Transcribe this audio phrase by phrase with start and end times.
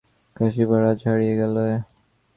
[0.35, 1.65] কাশী-ভাটপাড়া ছাড়িয়ে গেলে!